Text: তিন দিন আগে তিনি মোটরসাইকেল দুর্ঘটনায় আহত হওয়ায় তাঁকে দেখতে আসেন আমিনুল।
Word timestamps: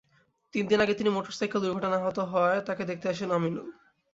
তিন 0.53 0.63
দিন 0.69 0.79
আগে 0.83 0.93
তিনি 0.93 1.09
মোটরসাইকেল 1.09 1.59
দুর্ঘটনায় 1.63 2.01
আহত 2.01 2.17
হওয়ায় 2.31 2.61
তাঁকে 2.67 2.83
দেখতে 2.85 3.05
আসেন 3.09 3.29
আমিনুল। 3.31 3.67